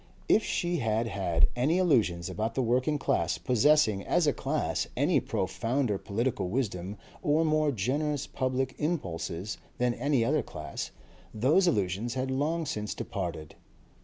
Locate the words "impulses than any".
8.79-10.25